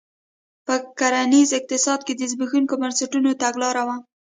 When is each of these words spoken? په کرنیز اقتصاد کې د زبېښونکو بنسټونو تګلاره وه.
په 0.65 0.75
کرنیز 0.99 1.49
اقتصاد 1.59 1.99
کې 2.07 2.13
د 2.15 2.21
زبېښونکو 2.31 2.73
بنسټونو 2.81 3.29
تګلاره 3.43 3.81
وه. 3.87 3.95